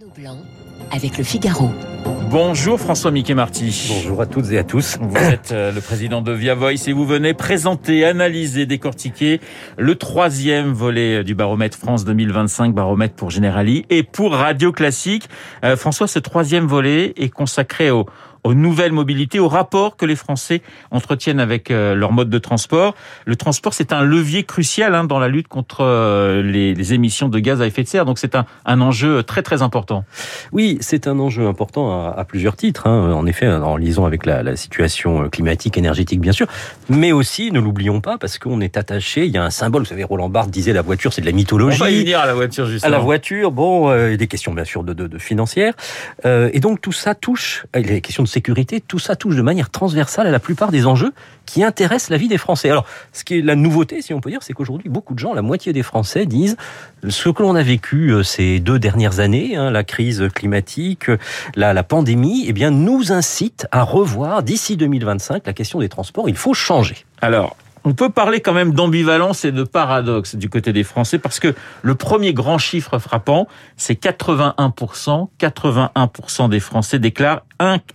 [0.00, 0.38] Renaud Blanc
[0.90, 1.70] avec le Figaro.
[2.30, 3.90] Bonjour François Mickey Marty.
[3.90, 4.98] Bonjour à toutes et à tous.
[5.00, 9.40] Vous êtes euh, le président de Via Voice et vous venez présenter, analyser, décortiquer
[9.78, 15.28] le troisième volet du baromètre France 2025, baromètre pour Generali et pour Radio Classique.
[15.64, 18.06] Euh, François, ce troisième volet est consacré au,
[18.44, 20.60] aux nouvelles mobilités, au rapport que les Français
[20.90, 22.94] entretiennent avec euh, leur mode de transport.
[23.24, 27.30] Le transport, c'est un levier crucial hein, dans la lutte contre euh, les, les, émissions
[27.30, 28.04] de gaz à effet de serre.
[28.04, 30.04] Donc c'est un, un, enjeu très très important.
[30.52, 32.86] Oui, c'est un enjeu important à, à plusieurs titres.
[32.86, 33.12] Hein.
[33.12, 36.46] En effet, en liaison avec la, la, situation climatique, énergétique, bien sûr,
[36.88, 39.24] mais aussi, ne l'oublions pas, parce qu'on est attaché.
[39.24, 39.82] Il y a un symbole.
[39.82, 41.80] Vous savez, Roland Barthes disait la voiture, c'est de la mythologie.
[41.80, 42.94] On va y venir à la voiture justement.
[42.94, 45.18] À la voiture, bon, euh, il y a des questions bien sûr de, de, de
[45.18, 45.74] financières,
[46.26, 47.66] euh, et donc tout ça touche.
[47.74, 50.70] Il y a des questions de tout ça touche de manière transversale à la plupart
[50.70, 51.12] des enjeux
[51.46, 52.70] qui intéressent la vie des Français.
[52.70, 55.34] Alors, ce qui est la nouveauté, si on peut dire, c'est qu'aujourd'hui, beaucoup de gens,
[55.34, 56.56] la moitié des Français, disent
[57.08, 61.10] ce que l'on a vécu euh, ces deux dernières années, hein, la crise climatique,
[61.54, 66.28] la, la pandémie, eh bien, nous incite à revoir d'ici 2025 la question des transports.
[66.28, 67.04] Il faut changer.
[67.20, 71.38] Alors, on peut parler quand même d'ambivalence et de paradoxe du côté des Français parce
[71.38, 77.42] que le premier grand chiffre frappant, c'est 81%, 81% des Français déclarent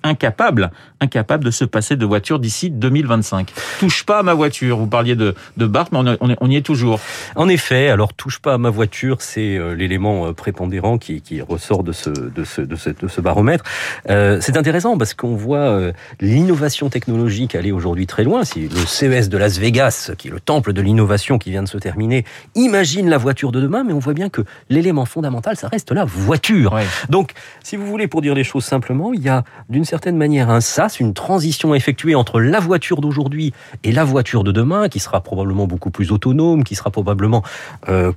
[0.03, 3.51] incapables, incapables de se passer de voiture d'ici 2025.
[3.79, 4.77] Touche pas à ma voiture.
[4.77, 6.99] Vous parliez de, de mais on, on, y est toujours.
[7.35, 11.83] En effet, alors touche pas à ma voiture, c'est euh, l'élément prépondérant qui, qui, ressort
[11.83, 13.63] de ce, de ce, de ce, de ce baromètre.
[14.09, 18.43] Euh, c'est intéressant parce qu'on voit euh, l'innovation technologique aller aujourd'hui très loin.
[18.43, 19.78] Si le CES de Las Vegas,
[20.17, 23.61] qui est le temple de l'innovation qui vient de se terminer, imagine la voiture de
[23.61, 26.73] demain, mais on voit bien que l'élément fondamental, ça reste la voiture.
[26.73, 26.85] Ouais.
[27.07, 27.31] Donc,
[27.63, 30.59] si vous voulez, pour dire les choses simplement, il y a d'une certaine manière un
[30.59, 35.21] sas, une transition effectuée entre la voiture d'aujourd'hui et la voiture de demain, qui sera
[35.21, 37.43] probablement beaucoup plus autonome, qui sera probablement
[37.87, 38.11] euh,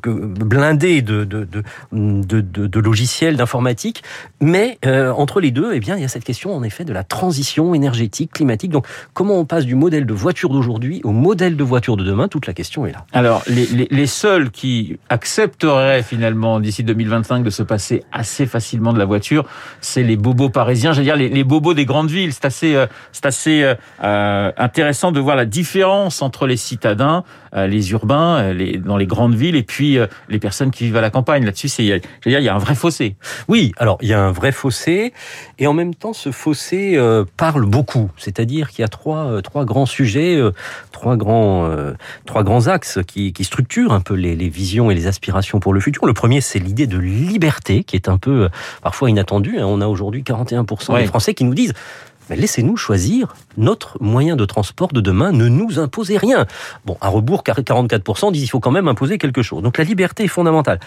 [0.00, 4.04] blindée de, de, de, de, de logiciels, d'informatique.
[4.40, 6.92] Mais euh, entre les deux, eh bien, il y a cette question en effet de
[6.92, 8.70] la transition énergétique, climatique.
[8.70, 12.28] Donc, comment on passe du modèle de voiture d'aujourd'hui au modèle de voiture de demain
[12.28, 13.04] Toute la question est là.
[13.12, 19.04] Alors, les, seuls qui accepteraient finalement d'ici 2025 de se passer assez facilement de la
[19.04, 19.44] voiture,
[19.80, 22.32] c'est les bobos parisiens j'allais dire les, bobos des grandes villes.
[22.32, 22.86] C'est assez, euh,
[23.22, 28.96] assez euh, intéressant de voir la différence entre les citadins, euh, les urbains, les, dans
[28.96, 31.44] les grandes villes, et puis euh, les personnes qui vivent à la campagne.
[31.44, 33.16] Là-dessus, c'est, dire, il y a un vrai fossé.
[33.48, 35.12] Oui, alors il y a un vrai fossé,
[35.58, 38.10] et en même temps, ce fossé euh, parle beaucoup.
[38.16, 40.40] C'est-à-dire qu'il y a trois, trois grands sujets,
[40.92, 41.70] trois grands,
[42.26, 45.72] trois grands axes qui, qui structurent un peu les, les visions et les aspirations pour
[45.72, 46.06] le futur.
[46.06, 48.48] Le premier, c'est l'idée de liberté, qui est un peu
[48.82, 49.58] parfois inattendue.
[49.60, 51.02] On a aujourd'hui 41% ouais.
[51.02, 51.74] des Français qui nous disent
[52.28, 56.46] laissez-nous choisir notre moyen de transport de demain, ne nous imposez rien.
[56.84, 59.62] Bon, à rebours, 44% disent qu'il faut quand même imposer quelque chose.
[59.62, 60.80] Donc la liberté est fondamentale.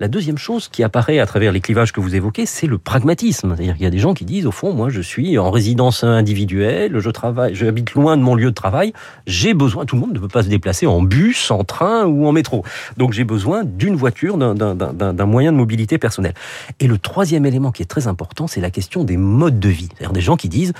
[0.00, 3.54] La deuxième chose qui apparaît à travers les clivages que vous évoquez, c'est le pragmatisme.
[3.54, 6.04] C'est-à-dire qu'il y a des gens qui disent, au fond, moi je suis en résidence
[6.04, 8.92] individuelle, je travaille, j'habite loin de mon lieu de travail,
[9.26, 12.26] j'ai besoin, tout le monde ne peut pas se déplacer en bus, en train ou
[12.26, 12.64] en métro.
[12.96, 16.34] Donc j'ai besoin d'une voiture, d'un moyen de mobilité personnel.
[16.80, 19.88] Et le troisième élément qui est très important, c'est la question des modes de vie.
[19.94, 20.72] C'est-à-dire des gens qui disent,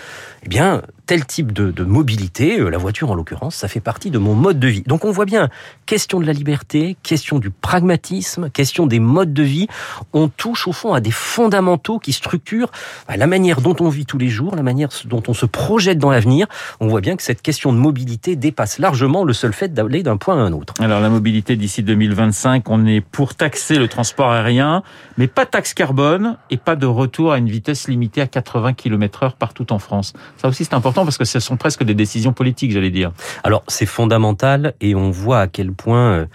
[0.42, 4.18] eh bien, tel type de, mobilité, euh, la voiture en l'occurrence, ça fait partie de
[4.18, 4.82] mon mode de vie.
[4.82, 5.48] Donc on voit bien,
[5.86, 9.68] question de la liberté, question du pragmatisme, question des modes de vie,
[10.12, 12.70] on touche au fond à des fondamentaux qui structurent
[13.08, 16.10] la manière dont on vit tous les jours, la manière dont on se projette dans
[16.10, 16.46] l'avenir.
[16.80, 20.16] On voit bien que cette question de mobilité dépasse largement le seul fait d'aller d'un
[20.16, 20.74] point à un autre.
[20.80, 24.82] Alors la mobilité d'ici 2025, on est pour taxer le transport aérien,
[25.18, 29.22] mais pas taxe carbone et pas de retour à une vitesse limitée à 80 km
[29.22, 30.12] heure partout en France.
[30.36, 33.12] Ça aussi c'est important parce que ce sont presque des décisions politiques, j'allais dire.
[33.44, 36.26] Alors c'est fondamental et on voit à quel point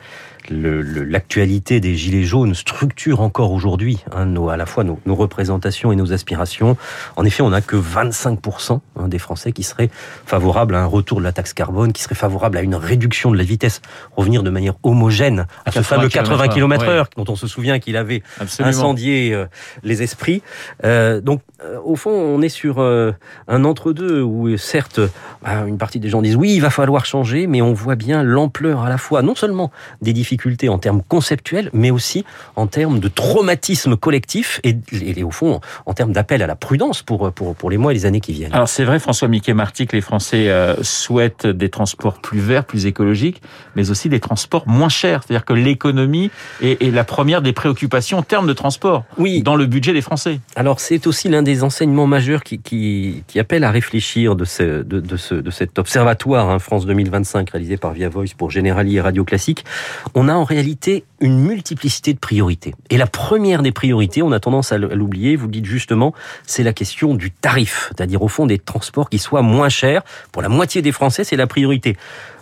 [0.50, 5.92] l'actualité des Gilets jaunes structure encore aujourd'hui hein, nos, à la fois nos, nos, représentations
[5.92, 6.78] et nos aspirations.
[7.16, 9.90] En effet, on n'a que 25% hein, des Français qui seraient
[10.26, 13.38] favorables à un retour de la taxe carbone, qui seraient favorables à une réduction de
[13.38, 13.82] la vitesse,
[14.16, 17.24] revenir de manière homogène à, ce fameux 80 km heure ouais.
[17.24, 18.70] dont on se souvient qu'il avait Absolument.
[18.70, 19.46] incendié euh,
[19.84, 20.42] les esprits.
[20.84, 25.00] Euh, donc, euh, au fond, on est sur un entre-deux où, certes,
[25.44, 28.24] bah, une partie des gens disent oui, il va falloir changer, mais on voit bien
[28.24, 29.72] l'ampleur à la fois, non seulement
[30.02, 30.31] des difficultés
[30.70, 32.26] en termes conceptuels, mais aussi
[32.56, 36.56] en termes de traumatisme collectif et, et, et au fond, en termes d'appel à la
[36.56, 38.54] prudence pour, pour, pour les mois et les années qui viennent.
[38.54, 42.66] Alors, c'est vrai, François Mickey Marty, que les Français euh, souhaitent des transports plus verts,
[42.66, 43.42] plus écologiques,
[43.76, 45.24] mais aussi des transports moins chers.
[45.24, 46.32] C'est-à-dire que l'économie
[46.62, 49.44] est, est, la première des préoccupations en termes de transport oui.
[49.44, 50.40] dans le budget des Français.
[50.56, 54.84] Alors, c'est aussi l'un des enseignements majeurs qui, qui, qui appelle à réfléchir de, ce,
[54.84, 58.98] de, de, ce, de cet observatoire hein, France 2025 réalisé par Via Voice pour Generali
[58.98, 59.66] et Radio Classique.
[60.14, 62.76] On on a en réalité une multiplicité de priorités.
[62.92, 66.14] Et la première des priorités, on a tendance à l'oublier, vous le dites justement,
[66.46, 70.04] c'est la question du tarif, c'est-à-dire au fond des transports qui soient moins chers.
[70.32, 71.98] Pour la moitié des Français, c'est la priorité.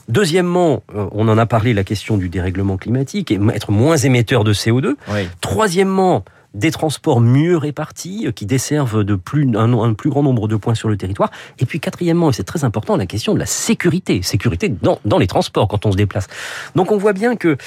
[0.10, 4.44] Deuxièmement, euh, on en a parlé, la question du dérèglement climatique et être moins émetteur
[4.44, 4.96] de CO2.
[5.40, 10.56] Troisièmement, des transports mieux répartis euh, qui desservent de plus un, plus grand nombre de
[10.56, 11.32] points sur le territoire.
[11.60, 15.18] Et puis quatrièmement, et c'est très important, la question de la sécurité, sécurité dans, dans
[15.18, 16.28] les transports quand on se déplace.
[16.76, 17.58] Donc on voit bien que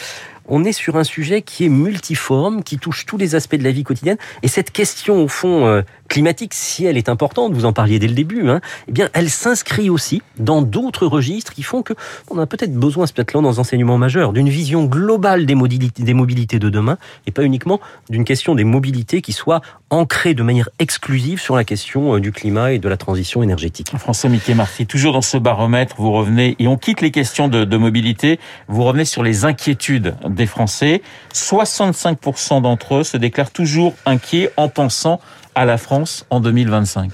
[0.52, 3.72] on est sur un sujet qui est multiforme, qui touche tous les aspects de la
[3.72, 4.18] vie quotidienne.
[4.42, 8.06] Et cette question, au fond, euh, climatique, si elle est importante, vous en parliez dès
[8.06, 11.94] le début, hein, eh bien, elle s'inscrit aussi dans d'autres registres qui font que
[12.28, 16.02] on a peut-être besoin, c'est peut-être là dans enseignements majeurs, d'une vision globale des mobilités,
[16.02, 20.42] des mobilités de demain, et pas uniquement d'une question des mobilités qui soit ancrée de
[20.42, 23.90] manière exclusive sur la question euh, du climat et de la transition énergétique.
[23.96, 27.64] François Mickey Marty, toujours dans ce baromètre, vous revenez, et on quitte les questions de,
[27.64, 28.38] de mobilité,
[28.68, 31.02] vous revenez sur les inquiétudes des Français.
[31.34, 35.20] 65% d'entre eux se déclarent toujours inquiets en pensant
[35.54, 37.12] à la France en 2025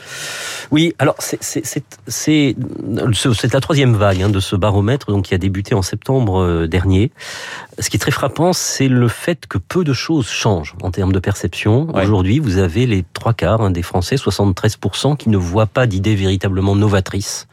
[0.71, 2.55] Oui, alors c'est
[3.53, 7.11] la troisième vague hein, de ce baromètre donc qui a débuté en septembre euh, dernier.
[7.79, 11.13] Ce qui est très frappant, c'est le fait que peu de choses changent en termes
[11.13, 11.89] de perception.
[11.95, 16.15] Aujourd'hui, vous avez les trois quarts hein, des Français, 73%, qui ne voient pas d'idées
[16.15, 17.47] véritablement novatrices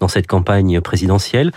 [0.00, 1.52] dans cette campagne présidentielle.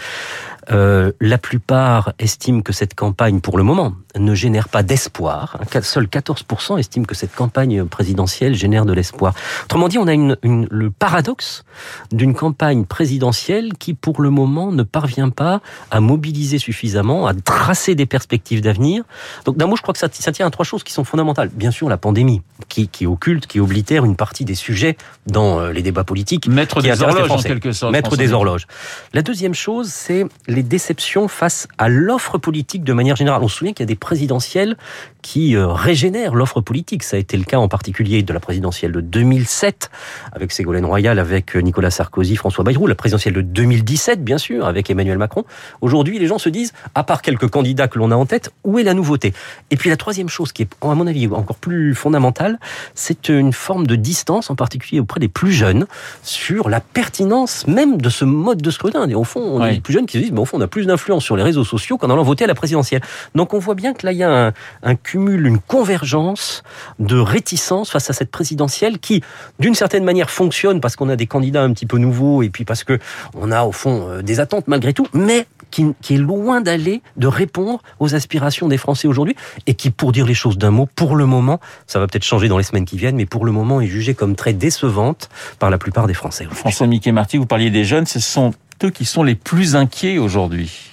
[0.72, 5.60] Euh, la plupart estiment que cette campagne, pour le moment, ne génère pas d'espoir.
[5.82, 9.34] Seuls 14% estiment que cette campagne présidentielle génère de l'espoir.
[9.66, 11.64] Autrement dit, on a une, le paradoxe
[12.12, 17.96] d'une campagne présidentielle qui, pour le moment, ne parvient pas à mobiliser suffisamment, à tracer
[17.96, 19.04] des perspectives d'avenir.
[19.46, 21.50] Donc, d'un mot, je crois que ça, ça, tient à trois choses qui sont fondamentales.
[21.50, 24.98] Bien sûr, la pandémie, qui, qui occulte, qui oblitère une partie des sujets
[25.28, 26.48] dans euh, les débats politiques.
[26.48, 27.92] Mettre des horloges, en quelque sorte.
[27.92, 28.68] Mettre des horloges.
[29.14, 30.26] La deuxième chose, c'est
[30.56, 33.42] les déceptions face à l'offre politique de manière générale.
[33.44, 34.78] On se souvient qu'il y a des présidentielles
[35.22, 37.04] qui euh, régénèrent l'offre politique.
[37.04, 39.90] Ça a été le cas en particulier de la présidentielle de 2007
[40.32, 44.66] avec Ségolène Royal, avec euh, Nicolas Sarkozy, François Bayrou, la présidentielle de 2017 bien sûr
[44.66, 45.44] avec Emmanuel Macron.
[45.82, 48.80] Aujourd'hui, les gens se disent, à part quelques candidats que l'on a en tête, où
[48.80, 49.34] est la nouveauté?
[49.72, 52.60] Et puis la troisième chose qui est, à mon avis, encore plus fondamentale,
[52.94, 55.86] c'est une forme de distance, en particulier auprès des plus jeunes,
[56.22, 59.08] sur la pertinence même de ce mode de scrutin.
[59.10, 60.62] Et au fond, on a les plus jeunes qui se disent, mais au fond, on
[60.62, 63.02] a plus d'influence sur les réseaux sociaux qu'en allant voter à la présidentielle.
[63.34, 64.54] Donc on voit bien que là, il y a
[64.84, 66.64] un, cumul, une convergence
[67.00, 69.22] de réticence face à cette présidentielle qui,
[69.60, 72.64] d'une certaine manière, fonctionne parce qu'on a des candidats un petit peu nouveaux et puis
[72.64, 73.00] parce que
[73.34, 77.02] on a au fond euh, des attentes malgré tout, mais qui, qui est loin d'aller
[77.18, 79.36] de répondre aux aspirations des Français aujourd'hui
[79.68, 82.48] et qui, pour dire les choses d'un mot, pour le moment, ça va peut-être changer
[82.48, 85.70] dans les semaines qui viennent, mais pour le moment est jugée comme très décevante par
[85.70, 86.48] la plupart des Français.
[86.50, 88.54] François Mickey Marty, vous parliez des jeunes, ce sont
[88.84, 90.92] eux qui sont les plus inquiets aujourd'hui.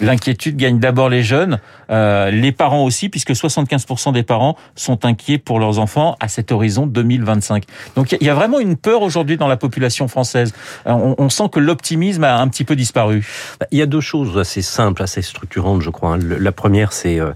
[0.00, 1.60] L'inquiétude gagne d'abord les jeunes,
[1.90, 6.52] euh, les parents aussi, puisque 75% des parents sont inquiets pour leurs enfants à cet
[6.52, 7.64] horizon 2025.
[7.96, 10.54] Donc il y a vraiment une peur aujourd'hui dans la population française.
[10.86, 13.26] Euh, on, on sent que l'optimisme a un petit peu disparu.
[13.60, 16.14] Bah, il y a deux choses assez simples, assez structurantes, je crois.
[16.14, 16.18] Hein.
[16.22, 17.32] La première, c'est euh,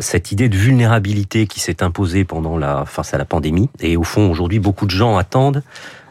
[0.00, 3.70] cette idée de vulnérabilité qui s'est imposée pendant la face à la pandémie.
[3.80, 5.62] Et au fond, aujourd'hui, beaucoup de gens attendent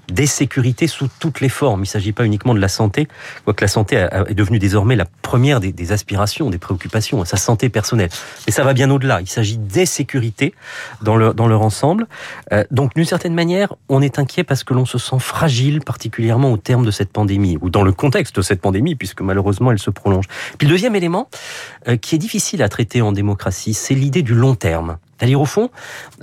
[0.09, 1.81] des sécurités sous toutes les formes.
[1.81, 3.07] Il ne s'agit pas uniquement de la santé,
[3.45, 8.09] quoique la santé est devenue désormais la première des, aspirations, des préoccupations, sa santé personnelle.
[8.45, 9.21] Mais ça va bien au-delà.
[9.21, 10.53] Il s'agit des sécurités
[11.01, 12.07] dans leur, ensemble.
[12.51, 16.51] Euh, donc, d'une certaine manière, on est inquiet parce que l'on se sent fragile, particulièrement
[16.51, 19.79] au terme de cette pandémie, ou dans le contexte de cette pandémie, puisque malheureusement, elle
[19.79, 20.25] se prolonge.
[20.57, 21.29] Puis le deuxième élément,
[21.87, 24.97] euh, qui est difficile à traiter en démocratie, c'est l'idée du long terme.
[25.21, 25.69] C'est-à-dire au fond,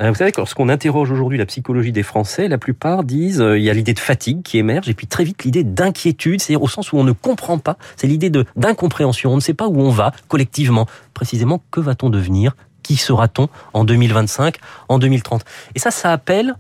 [0.00, 3.62] euh, vous savez, lorsqu'on interroge aujourd'hui la psychologie des Français, la plupart disent euh, il
[3.62, 6.66] y a l'idée de fatigue qui émerge et puis très vite l'idée d'inquiétude, c'est-à-dire au
[6.66, 9.90] sens où on ne comprend pas, c'est l'idée d'incompréhension, on ne sait pas où on
[9.90, 14.56] va collectivement, précisément que va-t-on devenir, qui sera-t-on en 2025,
[14.88, 15.44] en 2030.
[15.76, 16.56] Et ça, ça appelle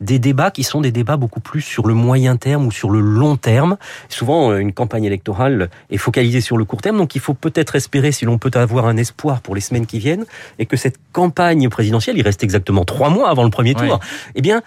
[0.00, 3.00] des débats qui sont des débats beaucoup plus sur le moyen terme ou sur le
[3.00, 3.76] long terme.
[4.08, 7.76] Souvent, euh, une campagne électorale est focalisée sur le court terme, donc il faut peut-être
[7.76, 10.26] espérer, si l'on peut avoir un espoir pour les semaines qui viennent,
[10.58, 14.00] et que cette campagne présidentielle, il reste exactement trois mois avant le premier tour,
[14.34, 14.62] eh bien,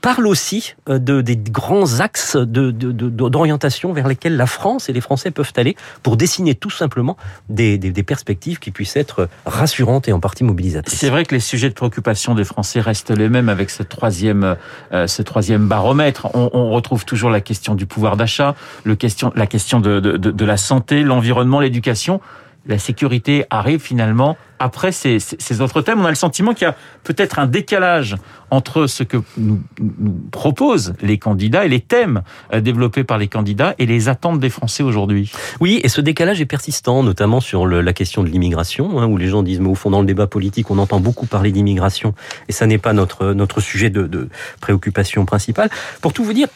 [0.00, 5.00] parle aussi euh, de, des grands axes d'orientation de, vers lesquels la France et les
[5.00, 7.16] Français peuvent aller pour dessiner tout simplement
[7.48, 10.98] des, des, perspectives qui puissent être rassurantes et en partie mobilisatrices.
[10.98, 14.56] C'est vrai que les sujets de préoccupation des Français restent les mêmes avec ce troisième,
[14.92, 16.28] euh, ce troisième baromètre.
[16.34, 18.54] On, on, retrouve toujours la question du pouvoir d'achat,
[18.98, 22.20] question, la question de, de la santé, l'environnement, l'éducation.
[22.66, 26.00] La sécurité arrive finalement après ces, ces autres thèmes.
[26.00, 28.16] On a le sentiment qu'il y a peut-être un décalage
[28.50, 32.22] entre ce que nous, nous, proposent les candidats et les thèmes
[32.52, 35.30] euh, développés par les candidats et les attentes des Français aujourd'hui.
[35.60, 39.16] Oui, et ce décalage est persistant, notamment sur le, la question de l'immigration, hein, où
[39.16, 42.14] les gens disent, mais au fond, dans le débat politique, on entend beaucoup parler d'immigration,
[42.48, 44.28] et ça n'est pas notre, notre sujet de, de
[44.60, 45.68] préoccupation principale.
[46.00, 46.48] Pour tout vous dire,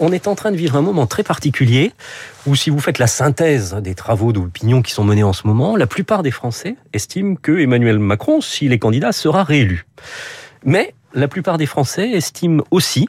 [0.00, 1.92] on est en train de vivre un moment très particulier
[2.46, 5.76] où si vous faites la synthèse des travaux d'opinion qui sont menés en ce moment,
[5.76, 9.84] la plupart des Français estiment que Emmanuel Macron, s'il est candidat, sera réélu.
[10.64, 13.08] Mais la plupart des Français estiment aussi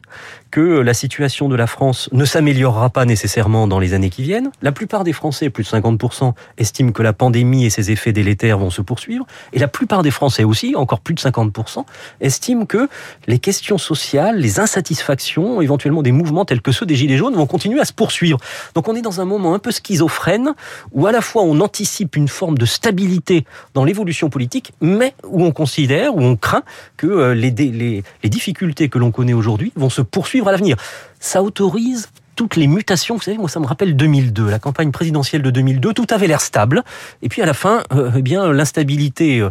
[0.53, 4.51] que la situation de la France ne s'améliorera pas nécessairement dans les années qui viennent.
[4.61, 8.59] La plupart des Français, plus de 50%, estiment que la pandémie et ses effets délétères
[8.59, 9.25] vont se poursuivre.
[9.53, 11.85] Et la plupart des Français aussi, encore plus de 50%,
[12.21, 12.87] estiment que
[13.25, 17.47] les questions sociales, les insatisfactions, éventuellement des mouvements tels que ceux des Gilets jaunes vont
[17.47, 18.37] continuer à se poursuivre.
[18.75, 20.53] Donc on est dans un moment un peu schizophrène
[20.91, 23.43] où à la fois on anticipe une forme de stabilité
[23.73, 26.61] dans l'évolution politique, mais où on considère, où on craint
[26.95, 30.77] que euh, les, les, les difficultés que l'on connaît aujourd'hui vont se poursuivre à l'avenir.
[31.19, 33.15] Ça autorise toutes les mutations.
[33.15, 35.93] Vous savez, moi, ça me rappelle 2002, la campagne présidentielle de 2002.
[35.93, 36.83] Tout avait l'air stable.
[37.21, 39.49] Et puis, à la fin, euh, eh bien, l'instabilité euh,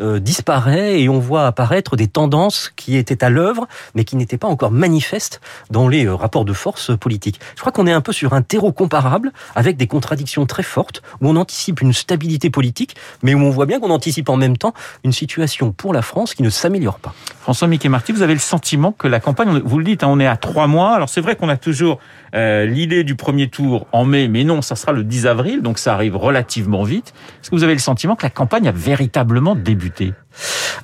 [0.00, 4.38] euh, disparaît et on voit apparaître des tendances qui étaient à l'œuvre, mais qui n'étaient
[4.38, 7.40] pas encore manifestes dans les rapports de force politiques.
[7.56, 11.02] Je crois qu'on est un peu sur un terreau comparable, avec des contradictions très fortes,
[11.20, 14.56] où on anticipe une stabilité politique, mais où on voit bien qu'on anticipe en même
[14.56, 14.74] temps
[15.04, 17.14] une situation pour la France qui ne s'améliore pas.
[17.40, 20.18] François Mickey Marty, vous avez le sentiment que la campagne, vous le dites, hein, on
[20.18, 20.94] est à trois mois.
[20.94, 21.98] Alors c'est vrai qu'on a toujours
[22.34, 25.78] euh, l'idée du premier tour en mai, mais non, ça sera le 10 avril, donc
[25.78, 27.14] ça arrive relativement vite.
[27.40, 30.12] Est-ce que vous avez le sentiment que la campagne a véritablement débuté?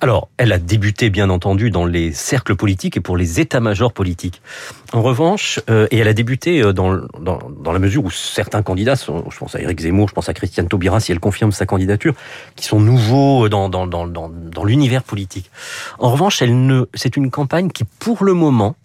[0.00, 4.40] Alors, elle a débuté bien entendu dans les cercles politiques et pour les états-majors politiques.
[4.92, 8.62] En revanche, euh, et elle a débuté euh, dans, dans, dans, la mesure où certains
[8.62, 11.52] candidats, sont, je pense à Éric Zemmour, je pense à Christiane Taubira, si elle confirme
[11.52, 12.14] sa candidature,
[12.56, 15.50] qui sont nouveaux dans, dans, dans, dans, dans l'univers politique.
[15.98, 18.76] En revanche, elle ne, c'est une campagne qui, pour le moment,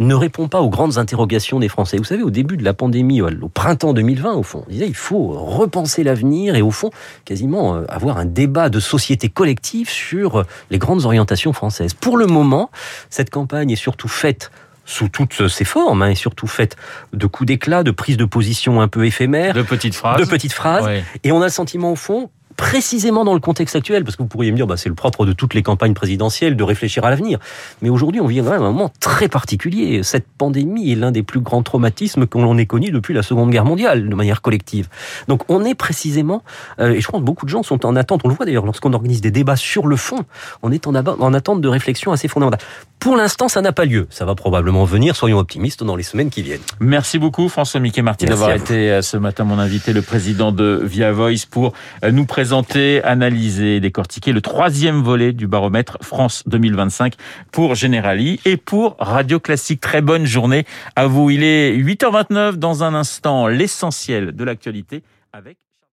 [0.00, 1.98] ne répond pas aux grandes interrogations des Français.
[1.98, 4.96] Vous savez, au début de la pandémie, au printemps 2020, au fond, on disait il
[4.96, 6.90] faut repenser l'avenir et au fond,
[7.24, 11.94] quasiment euh, avoir un débat de société collective sur les grandes orientations françaises.
[11.94, 12.70] Pour le moment,
[13.10, 14.50] cette campagne est surtout faite
[14.86, 16.76] sous toutes ses formes, hein, et surtout faite
[17.12, 20.52] de coups d'éclat, de prises de position un peu éphémères, de petites phrases, de petites
[20.52, 20.84] phrases.
[20.84, 21.04] Ouais.
[21.22, 22.30] Et on a le sentiment au fond
[22.60, 25.24] précisément dans le contexte actuel, parce que vous pourriez me dire, bah, c'est le propre
[25.24, 27.38] de toutes les campagnes présidentielles de réfléchir à l'avenir.
[27.80, 30.02] Mais aujourd'hui, on vit quand même un moment très particulier.
[30.02, 33.64] Cette pandémie est l'un des plus grands traumatismes qu'on ait connu depuis la Seconde Guerre
[33.64, 34.88] mondiale, de manière collective.
[35.26, 36.42] Donc, on est précisément,
[36.80, 38.66] euh, et je pense que beaucoup de gens sont en attente, on le voit d'ailleurs
[38.66, 40.18] lorsqu'on organise des débats sur le fond,
[40.62, 42.60] on est en, en attente de réflexion assez fondamentale.
[43.00, 44.06] Pour l'instant, ça n'a pas lieu.
[44.10, 46.60] Ça va probablement venir, soyons optimistes, dans les semaines qui viennent.
[46.80, 50.82] Merci beaucoup, François Mickey Martin, d'avoir été euh, ce matin mon invité, le président de
[50.84, 51.72] Via Voice, pour
[52.04, 57.14] euh, nous présenter, analyser, décortiquer le troisième volet du baromètre France 2025
[57.50, 59.80] pour Generali et pour Radio Classique.
[59.80, 61.30] Très bonne journée à vous.
[61.30, 65.02] Il est 8h29 dans un instant, l'essentiel de l'actualité
[65.32, 65.56] avec